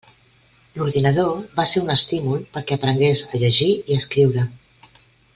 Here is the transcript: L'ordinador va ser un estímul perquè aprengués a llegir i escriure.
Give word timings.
L'ordinador 0.77 1.35
va 1.59 1.65
ser 1.73 1.83
un 1.83 1.93
estímul 1.95 2.41
perquè 2.55 2.77
aprengués 2.79 3.21
a 3.27 3.41
llegir 3.43 3.69
i 3.75 3.99
escriure. 4.01 4.47